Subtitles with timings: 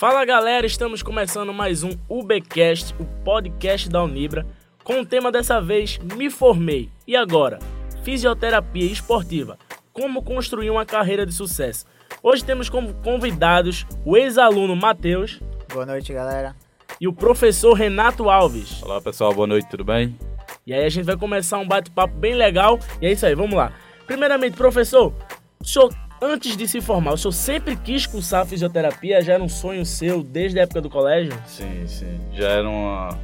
[0.00, 4.46] Fala galera, estamos começando mais um UBcast, o podcast da Unibra,
[4.82, 6.88] com o tema dessa vez Me Formei.
[7.06, 7.58] E agora?
[8.02, 9.58] Fisioterapia esportiva.
[9.92, 11.84] Como construir uma carreira de sucesso.
[12.22, 15.38] Hoje temos como convidados o ex-aluno Matheus.
[15.70, 16.56] Boa noite, galera.
[16.98, 18.82] E o professor Renato Alves.
[18.82, 20.18] Olá pessoal, boa noite, tudo bem?
[20.66, 22.78] E aí a gente vai começar um bate-papo bem legal.
[23.02, 23.70] E é isso aí, vamos lá.
[24.06, 25.12] Primeiramente, professor,
[25.60, 29.22] o senhor, antes de se formar, o senhor sempre quis cursar fisioterapia?
[29.22, 31.32] Já era um sonho seu desde a época do colégio?
[31.46, 32.20] Sim, sim.
[32.32, 33.18] Já era uma,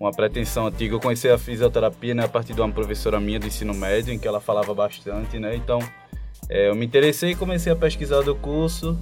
[0.00, 0.94] uma pretensão antiga.
[0.94, 4.18] Eu conheci a fisioterapia né, a partir de uma professora minha do ensino médio, em
[4.18, 5.54] que ela falava bastante, né?
[5.54, 5.78] Então,
[6.48, 8.98] é, eu me interessei e comecei a pesquisar do curso.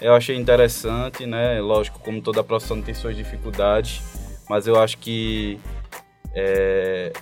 [0.00, 1.60] Eu achei interessante, né?
[1.60, 4.02] Lógico, como toda profissão tem suas dificuldades,
[4.48, 5.58] mas eu acho que
[6.34, 7.12] é,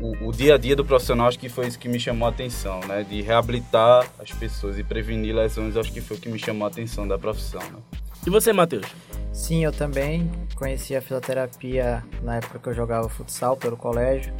[0.00, 2.30] o, o, dia a dia do profissional acho que foi isso que me chamou a
[2.30, 3.04] atenção, né?
[3.08, 6.68] De reabilitar as pessoas e prevenir lesões, acho que foi o que me chamou a
[6.68, 7.60] atenção da profissão.
[7.60, 7.78] Né?
[8.26, 8.86] E você, Matheus?
[9.32, 14.32] Sim, eu também conheci a fisioterapia na época que eu jogava futsal pelo colégio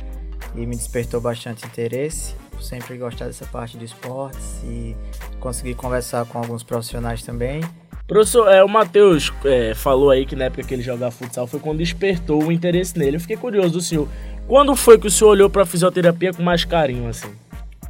[0.55, 2.37] e me despertou bastante interesse.
[2.53, 4.95] Eu sempre gostar dessa parte de esportes e
[5.41, 7.62] consegui conversar com alguns profissionais também.
[8.06, 11.59] Professor, é, o Matheus é, falou aí que na época que ele jogava futsal foi
[11.59, 13.17] quando despertou o interesse nele.
[13.17, 14.06] Eu fiquei curioso do senhor.
[14.47, 17.33] Quando foi que o senhor olhou para a fisioterapia com mais carinho, assim?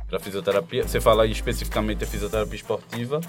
[0.08, 0.86] Para fisioterapia?
[0.86, 3.20] Você fala especificamente da fisioterapia esportiva?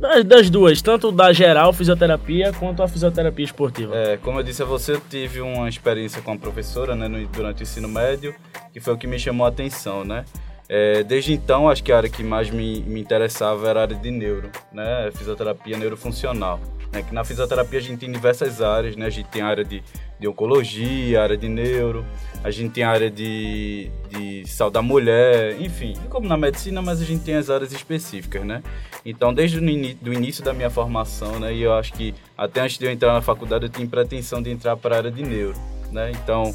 [0.00, 3.94] Das, das, duas, tanto da geral fisioterapia quanto a fisioterapia esportiva.
[3.94, 7.24] É, como eu disse a você, eu tive uma experiência com a professora né, no,
[7.28, 8.34] durante o ensino médio,
[8.72, 10.24] que foi o que me chamou a atenção, né?
[10.68, 13.96] É, desde então, acho que a área que mais me, me interessava era a área
[13.96, 15.10] de neuro, né?
[15.14, 16.58] Fisioterapia neurofuncional.
[16.90, 17.02] Né?
[17.02, 19.06] Que na fisioterapia a gente tem diversas áreas, né?
[19.06, 19.82] A gente tem a área de,
[20.18, 22.04] de oncologia, área de neuro,
[22.42, 27.00] a gente tem a área de, de saúde da mulher, enfim, como na medicina, mas
[27.00, 28.62] a gente tem as áreas específicas, né?
[29.04, 31.52] Então, desde o do início da minha formação, né?
[31.52, 34.50] E eu acho que até antes de eu entrar na faculdade, eu tinha pretensão de
[34.50, 35.58] entrar para a área de neuro,
[35.92, 36.10] né?
[36.12, 36.54] Então,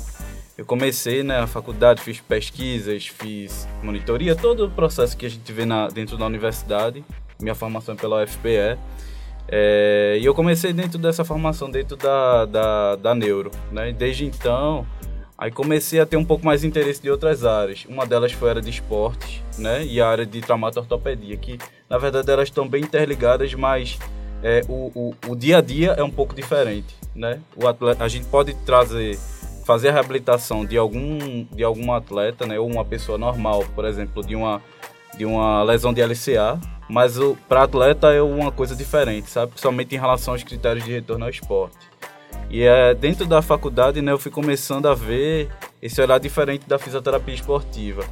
[0.60, 5.54] eu comecei na né, faculdade, fiz pesquisas, fiz monitoria, todo o processo que a gente
[5.54, 7.02] vê na, dentro da universidade.
[7.40, 8.78] Minha formação é pela UFPE.
[9.48, 13.52] É, e eu comecei dentro dessa formação, dentro da, da, da neuro.
[13.72, 13.94] Né?
[13.94, 14.86] Desde então,
[15.38, 17.86] aí comecei a ter um pouco mais interesse de outras áreas.
[17.88, 19.86] Uma delas foi a área de esportes né?
[19.86, 21.58] e a área de traumato-ortopedia, que
[21.90, 23.98] na verdade elas estão bem interligadas, mas
[24.44, 26.94] é, o, o, o dia a dia é um pouco diferente.
[27.16, 27.40] Né?
[27.56, 29.18] O atleta, a gente pode trazer
[29.70, 34.26] fazer a reabilitação de algum, de algum atleta, né, ou uma pessoa normal, por exemplo,
[34.26, 34.60] de uma,
[35.16, 36.60] de uma lesão de LCA,
[36.90, 39.52] mas para atleta é uma coisa diferente, sabe?
[39.52, 41.78] Principalmente em relação aos critérios de retorno ao esporte.
[42.50, 46.80] E é, dentro da faculdade, né, eu fui começando a ver esse olhar diferente da
[46.80, 48.04] fisioterapia esportiva.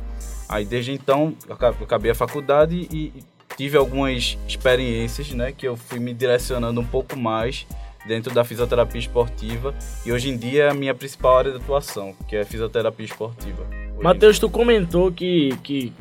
[0.47, 3.11] Aí desde então, eu acabei a faculdade e
[3.57, 7.65] tive algumas experiências, né, que eu fui me direcionando um pouco mais
[8.07, 9.75] dentro da fisioterapia esportiva
[10.05, 13.05] e hoje em dia é a minha principal área de atuação, que é a fisioterapia
[13.05, 13.67] esportiva.
[14.01, 15.93] Matheus, tu comentou que, que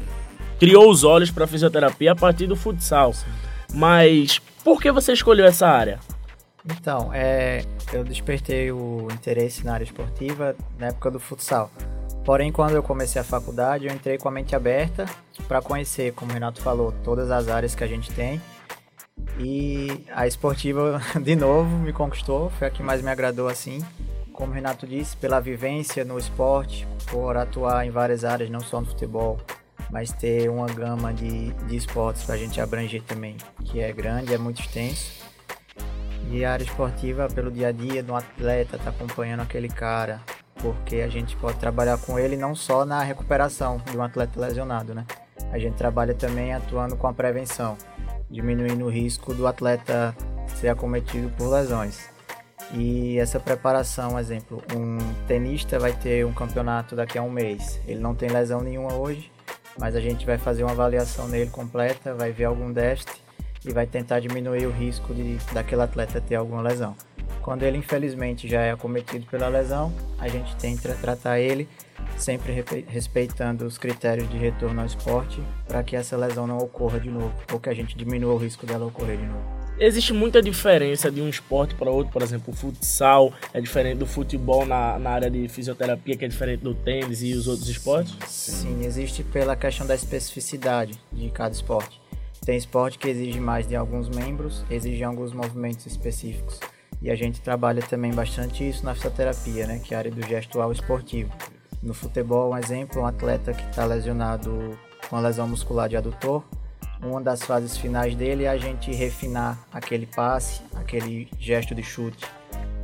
[0.59, 3.13] criou os olhos para a fisioterapia a partir do futsal,
[3.75, 5.99] mas por que você escolheu essa área?
[6.65, 11.71] Então, é, eu despertei o interesse na área esportiva na época do futsal.
[12.25, 15.07] Porém, quando eu comecei a faculdade, eu entrei com a mente aberta
[15.47, 18.41] para conhecer, como o Renato falou, todas as áreas que a gente tem
[19.39, 23.85] e a esportiva, de novo, me conquistou, foi a que mais me agradou assim.
[24.33, 28.81] Como o Renato disse, pela vivência no esporte, por atuar em várias áreas, não só
[28.81, 29.39] no futebol,
[29.91, 34.35] mas ter uma gama de, de esportes para a gente abranger também, que é grande,
[34.35, 35.25] é muito extenso.
[36.31, 40.21] E a área esportiva, pelo dia a dia do atleta, tá acompanhando aquele cara,
[40.61, 44.95] porque a gente pode trabalhar com ele não só na recuperação de um atleta lesionado,
[44.95, 45.07] né?
[45.53, 47.77] A gente trabalha também atuando com a prevenção
[48.31, 50.17] diminuindo o risco do atleta
[50.57, 52.09] ser acometido por lesões.
[52.75, 57.81] E essa preparação, exemplo, um tenista vai ter um campeonato daqui a um mês.
[57.87, 59.31] Ele não tem lesão nenhuma hoje,
[59.79, 63.23] mas a gente vai fazer uma avaliação nele completa, vai ver algum déficit
[63.65, 66.97] e vai tentar diminuir o risco de daquele atleta ter alguma lesão.
[67.47, 71.69] Quando ele infelizmente já é acometido pela lesão, a gente tenta tratar ele
[72.19, 77.09] sempre respeitando os critérios de retorno ao esporte para que essa lesão não ocorra de
[77.09, 79.45] novo, ou que a gente diminua o risco dela ocorrer de novo.
[79.79, 84.07] Existe muita diferença de um esporte para outro, por exemplo, o futsal é diferente do
[84.07, 88.17] futebol na, na área de fisioterapia, que é diferente do tênis e os outros esportes?
[88.27, 92.01] Sim, existe pela questão da especificidade de cada esporte.
[92.45, 96.59] Tem esporte que exige mais de alguns membros, exige alguns movimentos específicos.
[97.03, 100.27] E a gente trabalha também bastante isso na fisioterapia, né, que é a área do
[100.27, 101.31] gestual esportivo.
[101.83, 104.79] No futebol, um exemplo, um atleta que está lesionado
[105.09, 106.43] com a lesão muscular de adutor,
[107.03, 112.25] uma das fases finais dele é a gente refinar aquele passe, aquele gesto de chute.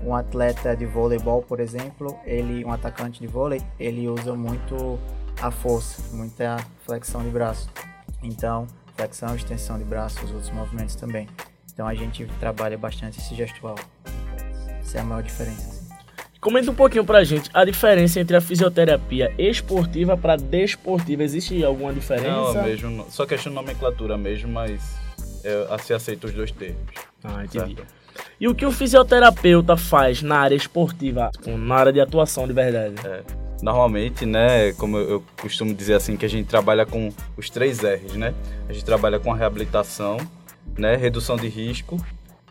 [0.05, 4.99] Um atleta de voleibol, por exemplo, ele, um atacante de vôlei, ele usa muito
[5.41, 7.71] a força, muita flexão de braço.
[8.23, 8.67] Então,
[8.97, 11.29] flexão, extensão de braço, os outros movimentos também.
[11.73, 13.77] Então a gente trabalha bastante esse gestual.
[14.81, 15.69] Essa é a maior diferença.
[15.69, 15.83] Assim.
[16.41, 21.23] Comenta um pouquinho pra gente a diferença entre a fisioterapia esportiva para desportiva.
[21.23, 22.29] Existe alguma diferença?
[22.31, 24.83] Não, mesmo, só questão de nomenclatura mesmo, mas
[25.45, 26.83] é, se aceita os dois termos.
[27.23, 27.77] Ah, entendi.
[27.77, 28.03] Certo?
[28.41, 32.53] E o que o fisioterapeuta faz na área esportiva, tipo, na área de atuação de
[32.53, 32.95] verdade?
[33.07, 33.23] É,
[33.63, 38.15] normalmente, né, como eu costumo dizer assim, que a gente trabalha com os três R's,
[38.15, 38.35] né?
[38.69, 40.19] A gente trabalha com a reabilitação,
[40.79, 41.97] né, redução de risco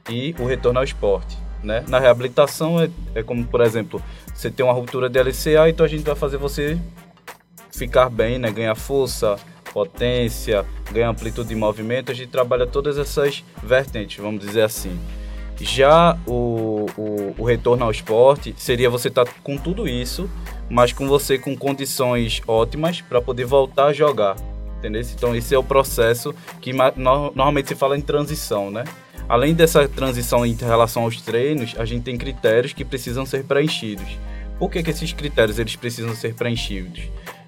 [0.10, 1.38] e o retorno ao esporte.
[1.64, 1.84] Né?
[1.88, 4.02] Na reabilitação é, é como, por exemplo,
[4.34, 6.78] você tem uma ruptura de LCA, então a gente vai fazer você
[7.72, 8.52] ficar bem, né?
[8.52, 9.38] ganhar força,
[9.72, 12.12] potência, ganhar amplitude de movimento.
[12.12, 15.00] A gente trabalha todas essas vertentes, vamos dizer assim.
[15.60, 20.28] Já o, o, o retorno ao esporte seria você estar tá com tudo isso,
[20.68, 24.36] mas com você com condições ótimas para poder voltar a jogar.
[24.82, 25.04] Entendeu?
[25.16, 28.84] Então esse é o processo que normalmente se fala em transição, né?
[29.30, 34.18] Além dessa transição em relação aos treinos, a gente tem critérios que precisam ser preenchidos.
[34.58, 37.04] Por que, que esses critérios eles precisam ser preenchidos?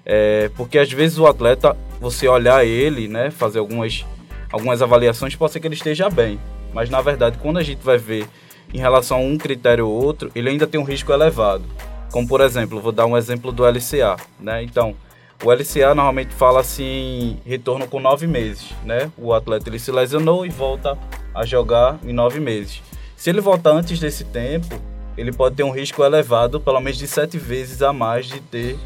[0.06, 4.06] É, porque às vezes o atleta, você olhar ele, né, fazer algumas,
[4.52, 6.38] algumas avaliações, pode ser que ele esteja bem.
[6.72, 8.28] Mas na verdade, quando a gente vai ver
[8.72, 11.64] em relação a um critério ou outro, ele ainda tem um risco elevado.
[12.12, 14.62] Como por exemplo, vou dar um exemplo do LCA, né?
[14.62, 14.94] Então,
[15.42, 19.10] o LCA normalmente fala assim, retorno com nove meses, né?
[19.16, 20.96] O atleta ele se lesionou e volta
[21.34, 22.82] a jogar em nove meses.
[23.16, 24.80] Se ele voltar antes desse tempo,
[25.16, 28.76] ele pode ter um risco elevado, pelo menos de sete vezes a mais de ter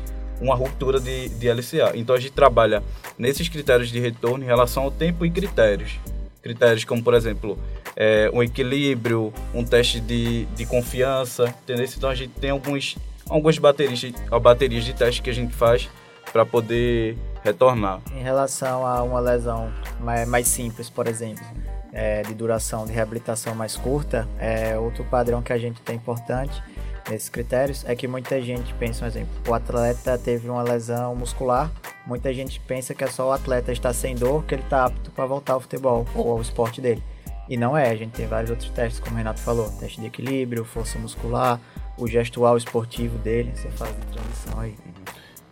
[0.41, 1.93] uma ruptura de, de LCA.
[1.95, 2.83] Então a gente trabalha
[3.19, 5.99] nesses critérios de retorno em relação ao tempo e critérios.
[6.43, 7.59] Critérios como, por exemplo,
[7.97, 11.89] é, um equilíbrio, um teste de, de confiança, entendeu?
[11.97, 12.97] Então a gente tem alguns,
[13.29, 14.00] algumas baterias,
[14.41, 15.89] baterias de teste que a gente faz
[16.33, 18.01] para poder retornar.
[18.13, 21.45] Em relação a uma lesão mais, mais simples, por exemplo,
[21.93, 26.63] é, de duração de reabilitação mais curta, é outro padrão que a gente tem importante
[27.09, 31.71] nesses critérios é que muita gente pensa, por exemplo, o atleta teve uma lesão muscular,
[32.07, 35.11] muita gente pensa que é só o atleta estar sem dor que ele está apto
[35.11, 37.03] para voltar ao futebol ou ao esporte dele.
[37.49, 40.07] E não é, a gente tem vários outros testes, como o Renato falou, teste de
[40.07, 41.59] equilíbrio, força muscular,
[41.97, 44.77] o gestual esportivo dele, você faz a transição aí.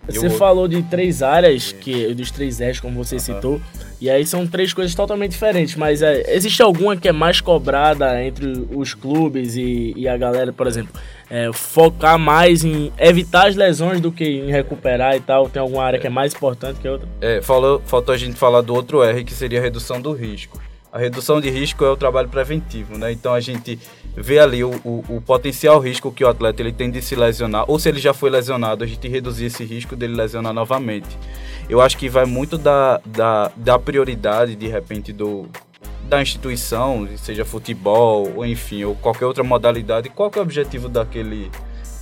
[0.08, 3.20] Você falou de três áreas, que dos três R's, como você uhum.
[3.20, 3.60] citou,
[4.00, 8.22] e aí são três coisas totalmente diferentes, mas é, existe alguma que é mais cobrada
[8.22, 10.92] entre os clubes e, e a galera, por exemplo,
[11.30, 15.48] é, focar mais em evitar as lesões do que em recuperar e tal?
[15.48, 17.08] Tem alguma área que é mais importante que a outra?
[17.20, 20.60] É, falou, faltou a gente falar do outro R, que seria a redução do risco.
[20.96, 23.12] A redução de risco é o trabalho preventivo, né?
[23.12, 23.78] Então a gente
[24.16, 27.66] vê ali o, o, o, potencial risco que o atleta ele tem de se lesionar,
[27.68, 31.18] ou se ele já foi lesionado, a gente reduzir esse risco dele lesionar novamente.
[31.68, 35.46] Eu acho que vai muito da, da, da prioridade, de repente, do,
[36.08, 41.50] da instituição, seja futebol, ou enfim, ou qualquer outra modalidade, qual é o objetivo daquele,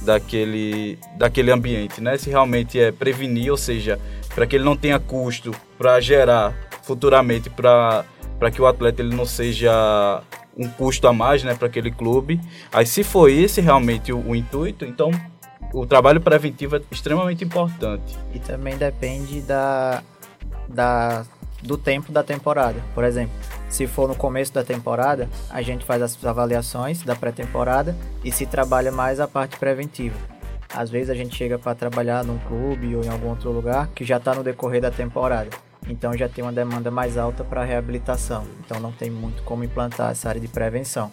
[0.03, 2.17] daquele, daquele ambiente, né?
[2.17, 3.99] Se realmente é prevenir, ou seja,
[4.37, 6.55] para que ele não tenha custo para gerar
[6.85, 8.05] futuramente para
[8.39, 10.23] para que o atleta ele não seja
[10.57, 12.41] um custo a mais né, para aquele clube.
[12.73, 15.11] Aí, se for esse realmente o, o, intuito, então
[15.73, 18.17] o trabalho preventivo é extremamente importante.
[18.33, 20.03] E também depende da,
[20.69, 21.25] da,
[21.63, 22.81] do tempo da temporada.
[22.95, 23.35] Por exemplo,
[23.69, 28.47] se for no começo da temporada, a gente faz as avaliações da pré-temporada e se
[28.47, 30.17] trabalha mais a parte preventiva.
[30.73, 34.05] Às vezes a gente chega para trabalhar num clube ou em algum outro lugar que
[34.05, 35.51] já está no decorrer da temporada
[35.89, 38.45] então já tem uma demanda mais alta para reabilitação.
[38.65, 41.11] Então não tem muito como implantar essa área de prevenção.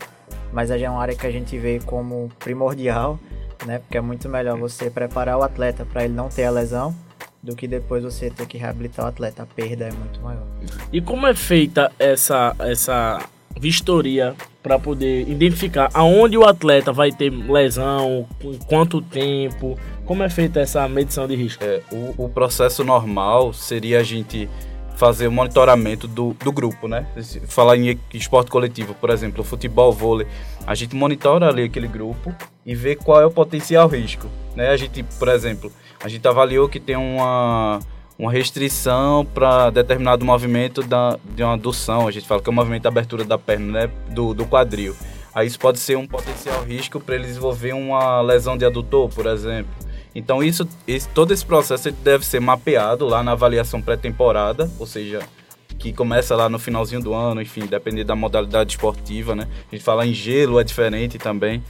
[0.53, 3.19] Mas já é uma área que a gente vê como primordial,
[3.65, 3.79] né?
[3.79, 6.95] Porque é muito melhor você preparar o atleta para ele não ter a lesão
[7.43, 9.43] do que depois você ter que reabilitar o atleta.
[9.43, 10.45] A perda é muito maior.
[10.91, 13.19] E como é feita essa essa
[13.61, 20.29] vistoria para poder identificar aonde o atleta vai ter lesão, com quanto tempo, como é
[20.29, 21.63] feita essa medição de risco?
[21.63, 24.49] É, o, o, processo normal seria a gente
[24.95, 27.05] fazer o monitoramento do, do grupo, né?
[27.47, 30.25] Falar em esporte coletivo, por exemplo, futebol, vôlei,
[30.65, 32.33] a gente monitora ali aquele grupo
[32.65, 34.69] e vê qual é o potencial risco, né?
[34.69, 35.71] A gente, por exemplo,
[36.03, 37.79] a gente avaliou que tem uma
[38.21, 42.53] uma restrição para determinado movimento da, de uma adução, a gente fala que é o
[42.53, 44.95] movimento da abertura da perna, né, do, do quadril.
[45.33, 49.25] Aí isso pode ser um potencial risco para ele desenvolver uma lesão de adutor, por
[49.25, 49.71] exemplo.
[50.13, 55.21] Então isso, esse, todo esse processo deve ser mapeado lá na avaliação pré-temporada, ou seja,
[55.79, 59.47] que começa lá no finalzinho do ano, enfim, dependendo da modalidade esportiva, né?
[59.71, 61.63] A gente fala em gelo, é diferente também.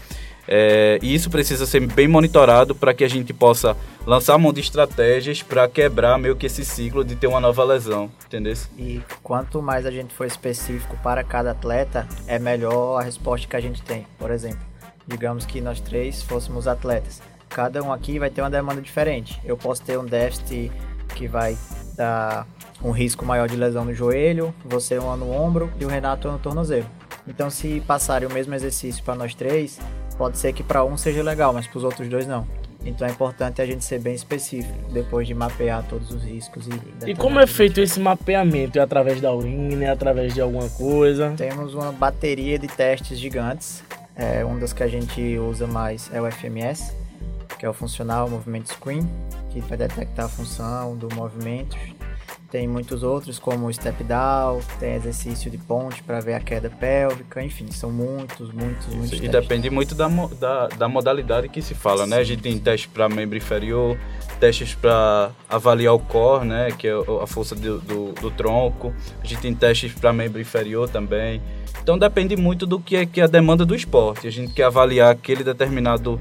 [0.53, 4.60] É, e isso precisa ser bem monitorado para que a gente possa lançar mão de
[4.60, 8.53] estratégias para quebrar meio que esse ciclo de ter uma nova lesão, entendeu?
[8.77, 13.55] E quanto mais a gente for específico para cada atleta, é melhor a resposta que
[13.55, 14.05] a gente tem.
[14.20, 14.60] Por exemplo,
[15.08, 17.22] digamos que nós três fôssemos atletas.
[17.48, 19.39] Cada um aqui vai ter uma demanda diferente.
[19.46, 20.70] Eu posso ter um déficit
[21.15, 21.58] que vai
[21.96, 22.46] dar
[22.84, 26.39] um risco maior de lesão no joelho, você uma no ombro e o Renato no
[26.39, 26.88] tornozelo.
[27.25, 29.79] Então, se passarem o mesmo exercício para nós três,
[30.15, 32.46] pode ser que para um seja legal, mas para os outros dois não.
[32.84, 37.10] Então é importante a gente ser bem específico depois de mapear todos os riscos e.
[37.12, 38.80] E como é feito esse mapeamento?
[38.80, 39.86] É através da urina?
[39.86, 41.34] É através de alguma coisa?
[41.38, 43.84] Temos uma bateria de testes gigantes.
[44.15, 46.94] É, um dos que a gente usa mais é o FMS,
[47.58, 49.08] que é o funcional movimento screen,
[49.51, 51.77] que vai detectar a função do movimento
[52.51, 56.70] tem muitos outros, como o step down, tem exercício de ponte para ver a queda
[56.70, 59.13] pélvica, enfim, são muitos, muitos, muitos.
[59.13, 59.31] E testes.
[59.31, 62.10] depende muito da, da, da, modalidade que se fala, Sim.
[62.10, 62.17] né?
[62.17, 63.98] A gente tem testes para membro inferior,
[64.38, 66.72] testes para avaliar o core, né?
[66.77, 66.93] Que é
[67.24, 68.93] a força do, do, do tronco.
[69.24, 71.41] A gente tem testes para membro inferior também.
[71.81, 74.27] Então depende muito do que é, que é a demanda do esporte.
[74.27, 76.20] A gente quer avaliar aquele determinado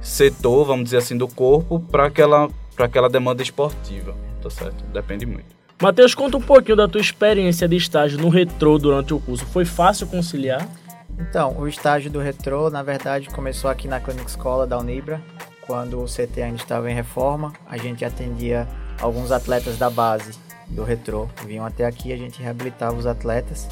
[0.00, 4.84] setor, vamos dizer assim, do corpo para aquela, aquela demanda esportiva, tá certo?
[4.92, 5.63] Depende muito.
[5.82, 9.44] Matheus, conta um pouquinho da tua experiência de estágio no Retro durante o curso.
[9.46, 10.66] Foi fácil conciliar?
[11.18, 15.20] Então, o estágio do Retro, na verdade, começou aqui na Clínica Escola da Unibra,
[15.62, 17.52] quando o CT ainda estava em reforma.
[17.68, 18.68] A gente atendia
[19.00, 20.38] alguns atletas da base
[20.68, 21.28] do Retro.
[21.44, 23.68] Vinham até aqui, a gente reabilitava os atletas.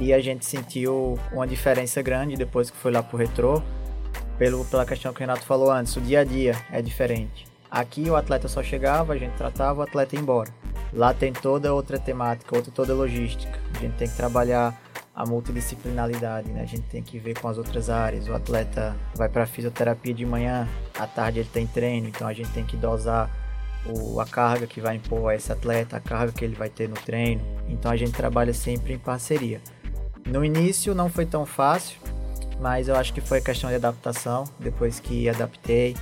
[0.00, 3.62] E a gente sentiu uma diferença grande depois que foi lá pro Retro,
[4.36, 7.46] pelo, pela questão que o Renato falou antes, o dia a dia é diferente.
[7.70, 10.59] Aqui o atleta só chegava, a gente tratava, o atleta ia embora.
[10.92, 13.58] Lá tem toda outra temática, outra toda logística.
[13.74, 14.78] A gente tem que trabalhar
[15.14, 16.62] a multidisciplinaridade, né?
[16.62, 18.26] A gente tem que ver com as outras áreas.
[18.28, 20.68] O atleta vai para fisioterapia de manhã,
[20.98, 23.30] à tarde ele tem treino, então a gente tem que dosar
[23.86, 26.88] o, a carga que vai impor a esse atleta, a carga que ele vai ter
[26.88, 27.42] no treino.
[27.68, 29.60] Então a gente trabalha sempre em parceria.
[30.26, 31.98] No início não foi tão fácil,
[32.60, 34.44] mas eu acho que foi questão de adaptação.
[34.58, 35.96] Depois que adaptei,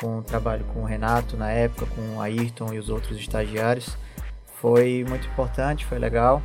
[0.00, 3.96] com o trabalho com o Renato na época, com o Ayrton e os outros estagiários.
[4.62, 6.40] Foi muito importante, foi legal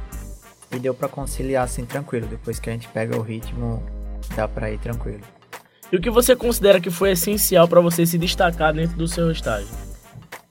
[0.72, 2.26] e deu para conciliar assim tranquilo.
[2.26, 3.84] Depois que a gente pega o ritmo,
[4.36, 5.22] dá para ir tranquilo.
[5.92, 9.30] E o que você considera que foi essencial para você se destacar dentro do seu
[9.30, 9.70] estágio?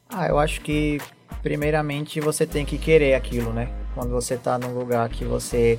[0.08, 1.00] Ah, eu acho que
[1.42, 3.68] primeiramente você tem que querer aquilo, né?
[3.96, 5.76] Quando você está num lugar que você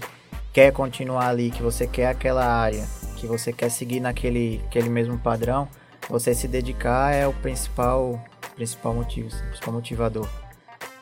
[0.51, 5.17] quer continuar ali, que você quer aquela área, que você quer seguir naquele aquele mesmo
[5.17, 5.70] padrão,
[6.10, 8.22] você se dedicar é o principal,
[8.56, 10.47] principal motivo, o principal motivador.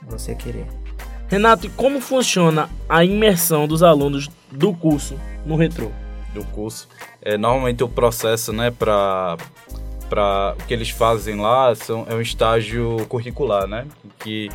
[0.07, 0.67] Você querer.
[1.27, 5.91] Renato, e como funciona a imersão dos alunos do curso no Retro?
[6.33, 6.88] Do curso.
[7.21, 9.38] É, normalmente o processo, né, para
[10.09, 13.88] para o que eles fazem lá são, é um estágio curricular, né?
[14.19, 14.50] Que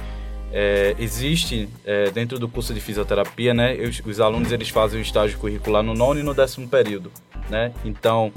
[0.52, 3.74] é, existe é, dentro do curso de fisioterapia, né?
[3.74, 7.10] Os, os, alunos eles fazem o estágio curricular no nono e no décimo período,
[7.48, 7.72] né?
[7.84, 8.32] Então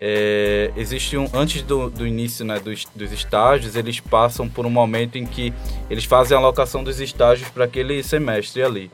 [0.00, 4.70] é, existe um antes do, do início né, dos, dos, estágios eles passam por um
[4.70, 5.52] momento em que
[5.90, 8.90] eles fazem a alocação dos estágios para aquele semestre ali.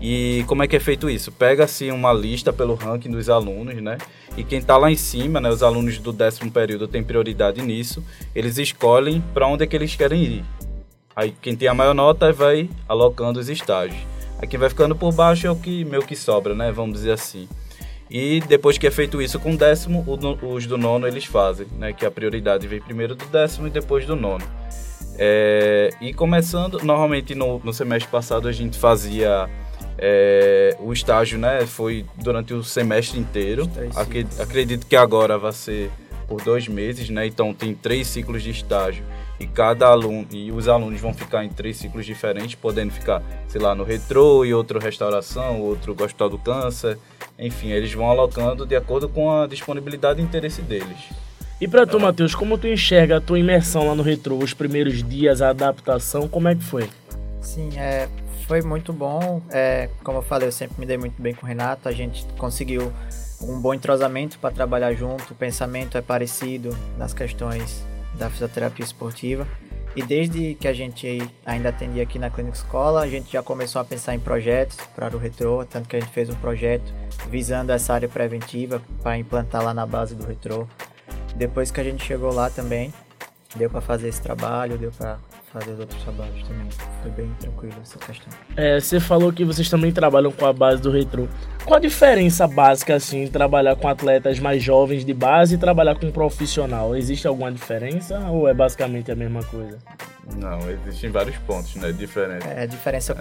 [0.00, 1.30] E como é que é feito isso?
[1.30, 3.98] Pega-se uma lista pelo ranking dos alunos né?
[4.34, 8.02] E quem está lá em cima né os alunos do décimo período têm prioridade nisso.
[8.34, 10.44] Eles escolhem para onde é que eles querem ir.
[11.14, 14.00] Aí quem tem a maior nota vai alocando os estágios.
[14.38, 16.72] Aí quem vai ficando por baixo é o que meio que sobra né?
[16.72, 17.46] Vamos dizer assim
[18.10, 20.04] e depois que é feito isso com o décimo,
[20.42, 21.92] os do nono eles fazem, né?
[21.92, 24.44] Que a prioridade vem primeiro do décimo e depois do nono.
[25.18, 29.48] É, e começando, normalmente no, no, semestre passado a gente fazia
[29.98, 31.66] é, o estágio, né?
[31.66, 33.68] Foi durante o semestre inteiro.
[33.94, 35.90] Acredito, acredito que agora vai ser
[36.28, 37.26] por dois meses, né?
[37.26, 39.04] Então tem três ciclos de estágio
[39.38, 43.60] e cada aluno e os alunos vão ficar em três ciclos diferentes, podendo ficar, sei
[43.60, 46.98] lá, no retrô e outro restauração, outro hospital do câncer,
[47.38, 50.96] enfim, eles vão alocando de acordo com a disponibilidade e interesse deles.
[51.60, 52.00] E para tu, é.
[52.00, 56.28] Matheus, como tu enxerga a tua imersão lá no retrô, os primeiros dias, a adaptação,
[56.28, 56.88] como é que foi?
[57.40, 58.08] Sim, é,
[58.46, 59.40] foi muito bom.
[59.50, 61.88] É, como eu falei, eu sempre me dei muito bem com o Renato.
[61.88, 62.92] A gente conseguiu
[63.40, 65.32] um bom entrosamento para trabalhar junto.
[65.32, 67.84] O pensamento é parecido nas questões
[68.18, 69.46] da fisioterapia esportiva.
[69.96, 73.80] E desde que a gente ainda atendia aqui na Clínica Escola, a gente já começou
[73.80, 76.92] a pensar em projetos para o Retro, tanto que a gente fez um projeto
[77.30, 80.68] visando essa área preventiva para implantar lá na base do Retro.
[81.34, 82.92] Depois que a gente chegou lá também,
[83.56, 85.18] deu para fazer esse trabalho, deu para
[85.52, 86.68] fazer os outros trabalhos também.
[87.02, 88.32] foi bem tranquilo essa questão.
[88.56, 91.26] É, você falou que vocês também trabalham com a base do retrô.
[91.64, 96.06] Qual a diferença básica, assim, trabalhar com atletas mais jovens de base e trabalhar com
[96.06, 96.94] um profissional?
[96.94, 99.78] Existe alguma diferença ou é basicamente a mesma coisa?
[100.34, 101.92] Não, existem vários pontos, né?
[101.92, 102.46] Diferentes.
[102.46, 103.16] É, a diferença é.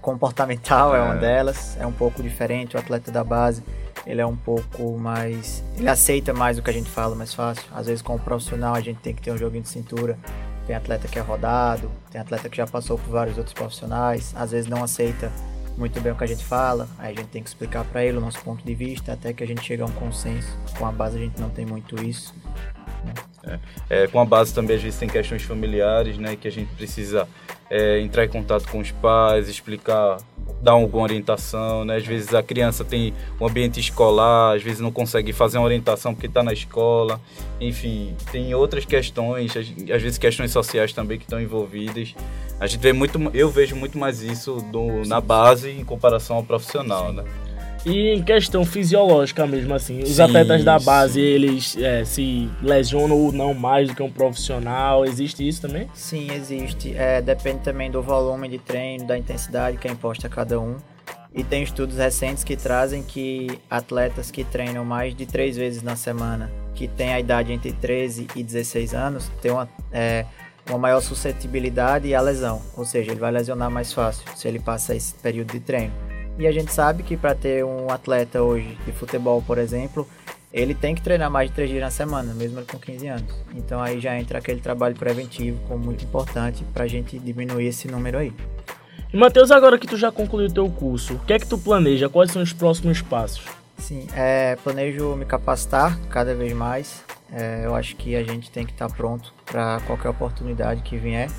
[0.00, 0.98] comportamental é.
[0.98, 2.76] é uma delas, é um pouco diferente.
[2.76, 3.62] O atleta da base,
[4.06, 5.62] ele é um pouco mais.
[5.76, 7.64] Ele aceita mais o que a gente fala mais fácil.
[7.74, 10.18] Às vezes, como profissional, a gente tem que ter um joguinho de cintura.
[10.66, 14.52] Tem atleta que é rodado, tem atleta que já passou por vários outros profissionais, às
[14.52, 15.32] vezes não aceita
[15.76, 18.18] muito bem o que a gente fala, aí a gente tem que explicar para ele
[18.18, 20.56] o nosso ponto de vista, até que a gente chega a um consenso.
[20.78, 22.34] Com a base a gente não tem muito isso.
[23.04, 23.58] Né?
[23.90, 26.72] É, é, com a base também às vezes tem questões familiares, né, que a gente
[26.74, 27.26] precisa
[27.68, 30.18] é, entrar em contato com os pais, explicar
[30.62, 31.96] dar alguma orientação, né?
[31.96, 36.14] Às vezes a criança tem um ambiente escolar, às vezes não consegue fazer uma orientação
[36.14, 37.20] porque está na escola.
[37.60, 42.14] Enfim, tem outras questões, às vezes questões sociais também que estão envolvidas.
[42.60, 46.44] A gente vê muito, eu vejo muito mais isso do, na base em comparação ao
[46.44, 47.24] profissional, né?
[47.84, 51.20] E em questão fisiológica mesmo, assim, os sim, atletas da base, sim.
[51.20, 55.88] eles é, se lesionam ou não mais do que um profissional, existe isso também?
[55.92, 56.94] Sim, existe.
[56.96, 60.76] É, depende também do volume de treino, da intensidade que é imposta a cada um.
[61.34, 65.96] E tem estudos recentes que trazem que atletas que treinam mais de três vezes na
[65.96, 70.26] semana, que têm a idade entre 13 e 16 anos, têm uma, é,
[70.68, 72.62] uma maior suscetibilidade à lesão.
[72.76, 76.11] Ou seja, ele vai lesionar mais fácil se ele passa esse período de treino.
[76.38, 80.08] E a gente sabe que para ter um atleta hoje de futebol, por exemplo,
[80.52, 83.34] ele tem que treinar mais de três dias na semana, mesmo com 15 anos.
[83.54, 87.88] Então aí já entra aquele trabalho preventivo como muito importante para a gente diminuir esse
[87.88, 88.32] número aí.
[89.12, 91.58] E Matheus, agora que tu já concluiu o teu curso, o que é que tu
[91.58, 92.08] planeja?
[92.08, 93.44] Quais são os próximos passos?
[93.76, 97.02] Sim, é, planejo me capacitar cada vez mais.
[97.32, 100.96] É, eu acho que a gente tem que estar tá pronto para qualquer oportunidade que
[100.96, 101.30] vier.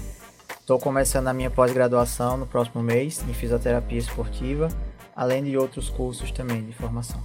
[0.63, 4.70] Estou começando a minha pós-graduação no próximo mês em fisioterapia esportiva,
[5.13, 7.21] além de outros cursos também de formação.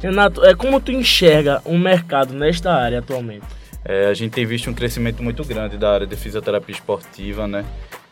[0.00, 3.44] Renato, é como tu enxerga o mercado nesta área atualmente?
[3.84, 7.64] É, a gente tem visto um crescimento muito grande da área de fisioterapia esportiva, né?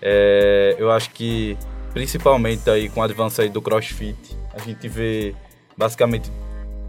[0.03, 1.57] É, eu acho que
[1.93, 5.33] principalmente aí com o avanço aí do CrossFit, a gente vê
[5.79, 6.29] basicamente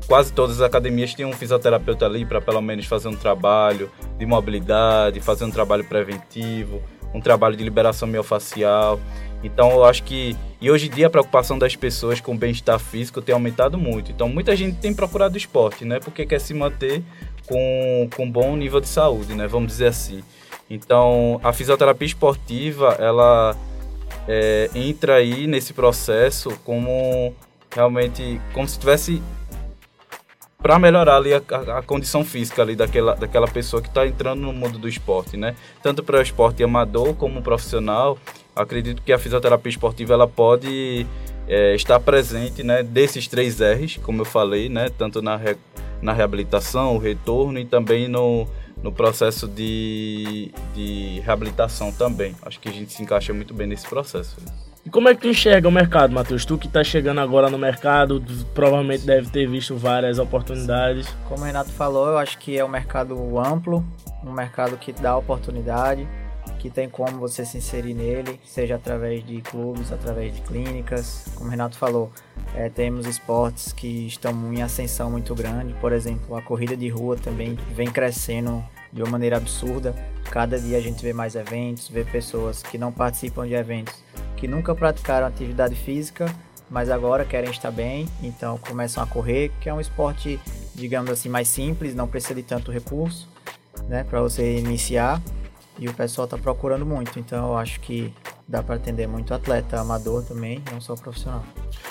[0.07, 4.25] quase todas as academias têm um fisioterapeuta ali para pelo menos fazer um trabalho de
[4.25, 6.81] mobilidade, fazer um trabalho preventivo,
[7.15, 8.99] um trabalho de liberação miofascial.
[9.43, 12.79] Então eu acho que e hoje em dia a preocupação das pessoas com o bem-estar
[12.79, 14.11] físico tem aumentado muito.
[14.11, 15.99] Então muita gente tem procurado esporte, né?
[15.99, 17.01] Porque quer se manter
[17.47, 19.47] com, com bom nível de saúde, né?
[19.47, 20.23] Vamos dizer assim.
[20.69, 23.55] Então a fisioterapia esportiva ela
[24.27, 27.33] é, entra aí nesse processo como
[27.73, 29.21] realmente como se tivesse
[30.65, 34.41] para melhorar ali a, a, a, condição física ali daquela, daquela pessoa que está entrando
[34.41, 35.55] no mundo do esporte, né?
[35.83, 38.17] Tanto para o esporte amador como profissional,
[38.55, 41.05] acredito que a fisioterapia esportiva ela pode
[41.47, 42.81] é, estar presente, né?
[42.81, 44.89] Desses três R's, como eu falei, né?
[44.97, 45.55] Tanto na, re,
[46.01, 48.47] na reabilitação, o retorno e também no,
[48.81, 52.35] no processo de, de reabilitação também.
[52.41, 54.35] Acho que a gente se encaixa muito bem nesse processo.
[54.85, 56.45] E como é que tu enxerga o mercado, Matheus?
[56.45, 61.07] Tu que está chegando agora no mercado, provavelmente deve ter visto várias oportunidades.
[61.27, 63.83] Como o Renato falou, eu acho que é um mercado amplo,
[64.23, 66.07] um mercado que dá oportunidade,
[66.59, 71.25] que tem como você se inserir nele, seja através de clubes, através de clínicas.
[71.33, 72.11] Como o Renato falou,
[72.53, 77.15] é, temos esportes que estão em ascensão muito grande, por exemplo, a corrida de rua
[77.15, 79.95] também vem crescendo de uma maneira absurda.
[80.29, 84.04] Cada dia a gente vê mais eventos, vê pessoas que não participam de eventos
[84.45, 86.31] que nunca praticaram atividade física,
[86.69, 90.39] mas agora querem estar bem, então começam a correr, que é um esporte,
[90.75, 93.27] digamos assim, mais simples, não precisa de tanto recurso,
[93.89, 95.19] né, para você iniciar.
[95.79, 98.13] E o pessoal está procurando muito, então eu acho que
[98.47, 101.43] dá para atender muito atleta amador também, não só profissional.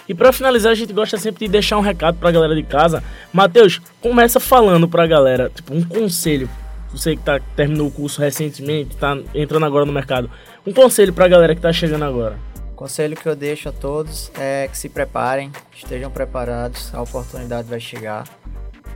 [0.08, 2.62] E para finalizar, a gente gosta sempre de deixar um recado para a galera de
[2.62, 3.02] casa.
[3.32, 6.48] Matheus, começa falando para a galera, tipo, um conselho.
[6.94, 10.30] Você que tá, terminou o curso recentemente, está entrando agora no mercado.
[10.64, 12.38] Um conselho para a galera que está chegando agora.
[12.76, 17.80] Conselho que eu deixo a todos é que se preparem, estejam preparados, a oportunidade vai
[17.80, 18.28] chegar.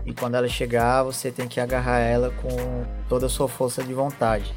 [0.07, 3.93] E quando ela chegar, você tem que agarrar ela com toda a sua força de
[3.93, 4.55] vontade.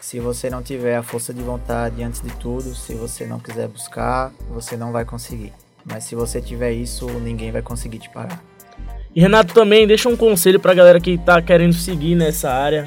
[0.00, 3.68] Se você não tiver a força de vontade antes de tudo, se você não quiser
[3.68, 5.52] buscar, você não vai conseguir.
[5.84, 8.42] Mas se você tiver isso, ninguém vai conseguir te parar.
[9.14, 12.86] E Renato também deixa um conselho para a galera que está querendo seguir nessa área.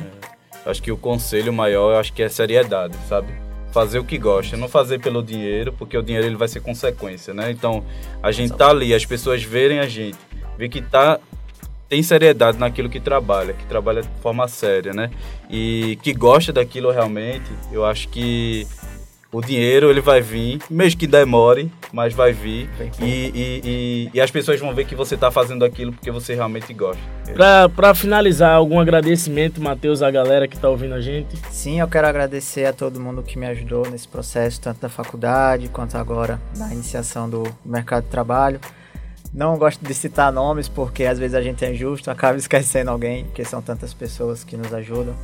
[0.66, 3.34] Acho que o conselho maior, eu acho que é seriedade, sabe?
[3.72, 7.34] fazer o que gosta, não fazer pelo dinheiro, porque o dinheiro ele vai ser consequência,
[7.34, 7.52] né?
[7.52, 7.84] Então,
[8.22, 10.18] a gente tá ali, as pessoas verem a gente,
[10.58, 11.20] ver que tá
[11.88, 15.12] tem seriedade naquilo que trabalha, que trabalha de forma séria, né?
[15.50, 18.66] E que gosta daquilo realmente, eu acho que
[19.32, 22.70] o dinheiro ele vai vir, mesmo que demore, mas vai vir.
[23.00, 26.36] E, e, e, e, as pessoas vão ver que você está fazendo aquilo porque você
[26.36, 27.02] realmente gosta.
[27.74, 31.38] Para finalizar, algum agradecimento, Matheus, à galera que está ouvindo a gente?
[31.50, 35.70] Sim, eu quero agradecer a todo mundo que me ajudou nesse processo, tanto da faculdade
[35.70, 38.60] quanto agora na iniciação do mercado de trabalho.
[39.34, 43.24] Não gosto de citar nomes porque às vezes a gente é injusto, acaba esquecendo alguém,
[43.26, 45.16] porque são tantas pessoas que nos ajudam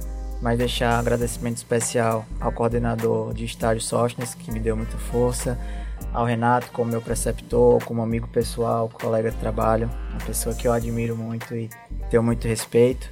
[0.42, 5.58] mas deixar um agradecimento especial ao coordenador de estágio Sostnes, que me deu muita força,
[6.14, 10.74] ao Renato como meu preceptor, como amigo pessoal, colega de trabalho, uma pessoa que eu
[10.74, 11.70] admiro muito e
[12.10, 13.10] tenho muito respeito,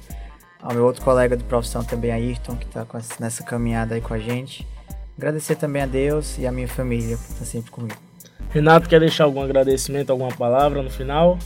[0.62, 2.86] ao meu outro colega de profissão também, Ayrton, que está
[3.20, 4.66] nessa caminhada aí com a gente.
[5.16, 7.96] Agradecer também a Deus e a minha família, que está sempre comigo.
[8.50, 11.38] Renato, quer deixar algum agradecimento, alguma palavra no final?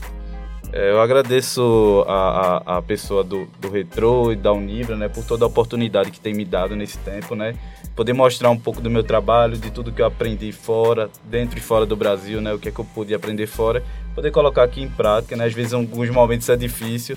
[0.72, 5.24] É, eu agradeço a, a, a, pessoa do, do Retro e da Unibra, né, por
[5.24, 7.56] toda a oportunidade que tem me dado nesse tempo, né,
[7.96, 11.60] poder mostrar um pouco do meu trabalho, de tudo que eu aprendi fora, dentro e
[11.60, 13.82] fora do Brasil, né, o que é que eu pude aprender fora,
[14.14, 17.16] poder colocar aqui em prática, né, às vezes em alguns momentos é difícil,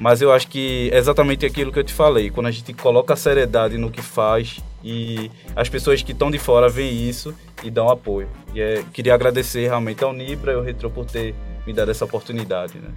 [0.00, 3.12] mas eu acho que é exatamente aquilo que eu te falei, quando a gente coloca
[3.12, 7.70] a seriedade no que faz e as pessoas que estão de fora veem isso e
[7.70, 8.28] dão apoio.
[8.54, 11.34] E é, queria agradecer realmente ao Unibra e ao Retro por ter
[11.66, 12.90] me dar essa oportunidade, né?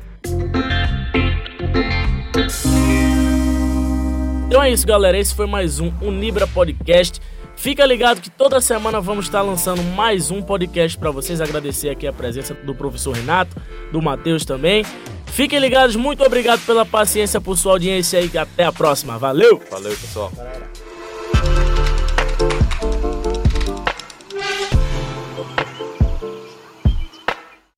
[4.48, 5.18] Então é isso, galera.
[5.18, 7.20] Esse foi mais um Unibra Podcast.
[7.56, 11.42] Fica ligado que toda semana vamos estar lançando mais um podcast para vocês.
[11.42, 13.60] Agradecer aqui a presença do professor Renato,
[13.92, 14.86] do Matheus também.
[15.26, 19.18] Fiquem ligados, muito obrigado pela paciência, por sua audiência e até a próxima.
[19.18, 19.62] Valeu!
[19.70, 20.32] Valeu, pessoal.